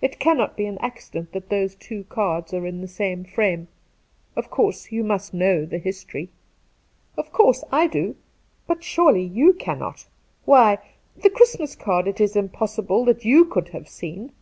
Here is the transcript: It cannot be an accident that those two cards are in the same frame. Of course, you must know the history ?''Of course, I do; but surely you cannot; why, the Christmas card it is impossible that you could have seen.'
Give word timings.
It 0.00 0.18
cannot 0.18 0.56
be 0.56 0.64
an 0.64 0.78
accident 0.78 1.32
that 1.32 1.50
those 1.50 1.74
two 1.74 2.04
cards 2.04 2.54
are 2.54 2.64
in 2.66 2.80
the 2.80 2.88
same 2.88 3.22
frame. 3.22 3.68
Of 4.34 4.48
course, 4.48 4.90
you 4.90 5.04
must 5.04 5.34
know 5.34 5.66
the 5.66 5.76
history 5.76 6.30
?''Of 7.18 7.32
course, 7.32 7.62
I 7.70 7.86
do; 7.86 8.16
but 8.66 8.82
surely 8.82 9.24
you 9.24 9.52
cannot; 9.52 10.06
why, 10.46 10.78
the 11.14 11.28
Christmas 11.28 11.76
card 11.76 12.08
it 12.08 12.18
is 12.18 12.34
impossible 12.34 13.04
that 13.04 13.26
you 13.26 13.44
could 13.44 13.68
have 13.76 13.90
seen.' 13.90 14.32